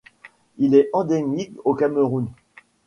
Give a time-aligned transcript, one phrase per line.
[0.57, 2.25] Il est endémique au Cameroun.